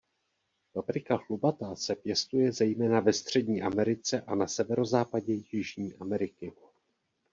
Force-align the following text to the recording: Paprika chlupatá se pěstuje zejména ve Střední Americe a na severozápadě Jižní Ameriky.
Paprika 0.73 1.17
chlupatá 1.17 1.75
se 1.75 1.95
pěstuje 1.95 2.51
zejména 2.51 2.99
ve 2.99 3.13
Střední 3.13 3.61
Americe 3.61 4.21
a 4.21 4.35
na 4.35 4.47
severozápadě 4.47 5.33
Jižní 5.51 5.93
Ameriky. 5.95 6.53